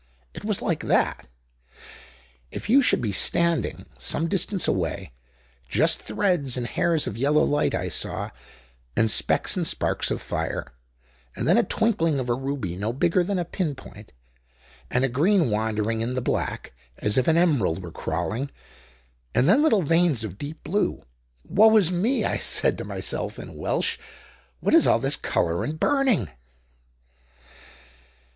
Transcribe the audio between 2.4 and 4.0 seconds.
if you should be standing